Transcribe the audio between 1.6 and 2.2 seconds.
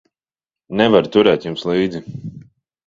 līdzi.